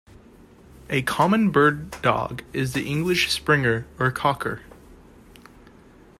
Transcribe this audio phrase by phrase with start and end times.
[0.89, 4.61] A common bird dog is the English Springer or Cocker.